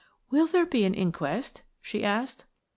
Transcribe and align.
"Will 0.31 0.47
there 0.47 0.65
be 0.65 0.83
an 0.83 0.95
inquest?" 0.95 1.61
she 1.79 2.03
asked. 2.03 2.45